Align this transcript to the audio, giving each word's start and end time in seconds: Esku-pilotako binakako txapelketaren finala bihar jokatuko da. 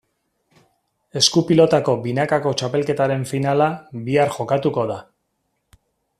Esku-pilotako 1.21 1.95
binakako 2.07 2.55
txapelketaren 2.63 3.27
finala 3.33 3.69
bihar 4.09 4.35
jokatuko 4.39 4.89
da. 4.95 4.99